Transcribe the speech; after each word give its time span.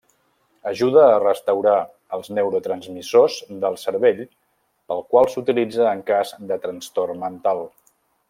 Ajuda 0.69 1.01
a 1.07 1.17
restaurar 1.23 1.73
els 2.17 2.29
neurotransmissors 2.37 3.35
del 3.65 3.77
cervell 3.83 4.25
pel 4.93 5.05
qual 5.13 5.31
s'utilitza 5.35 5.87
en 5.91 6.03
cas 6.09 6.33
de 6.53 6.59
trastorn 6.65 7.23
mental. 7.27 7.63